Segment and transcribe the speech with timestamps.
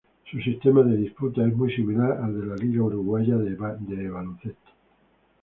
[0.25, 4.47] Su sistema de disputa es muy similar al de la Liga Uruguaya de Básquetbol.